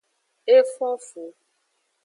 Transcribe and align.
E 0.55 0.57
fon 0.73 0.95
fu. 1.07 1.23